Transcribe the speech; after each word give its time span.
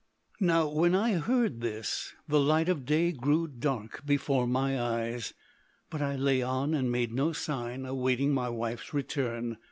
]"Now 0.39 0.67
when 0.67 0.95
I 0.95 1.13
heard 1.13 1.61
this 1.61 2.13
the 2.27 2.39
light 2.39 2.69
of 2.69 2.85
day 2.85 3.11
grew 3.11 3.47
dark 3.47 4.03
before 4.03 4.47
my 4.47 4.81
eyes; 4.81 5.35
but 5.91 6.01
I 6.01 6.15
lay 6.15 6.41
on 6.41 6.73
and 6.73 6.91
made 6.91 7.13
no 7.13 7.33
sign, 7.33 7.85
awaiting 7.85 8.33
my 8.33 8.49
wife's 8.49 8.95
return. 8.95 9.57